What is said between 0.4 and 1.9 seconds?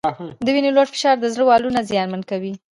د وینې لوړ فشار د زړه والونه